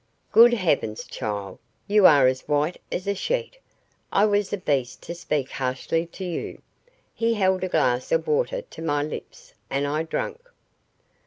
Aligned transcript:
"Good 0.31 0.53
heavens, 0.55 1.03
child, 1.03 1.59
you 1.85 2.07
are 2.07 2.25
as 2.25 2.47
white 2.47 2.81
as 2.91 3.05
a 3.05 3.13
sheet! 3.13 3.59
I 4.11 4.25
was 4.25 4.51
a 4.51 4.57
beast 4.57 5.03
to 5.03 5.13
speak 5.13 5.51
harshly 5.51 6.07
to 6.07 6.25
you." 6.25 6.63
He 7.13 7.35
held 7.35 7.63
a 7.63 7.69
glass 7.69 8.11
of 8.11 8.25
water 8.25 8.63
to 8.63 8.81
my 8.81 9.03
lips 9.03 9.53
and 9.69 9.85
I 9.85 10.01
drank. 10.01 10.41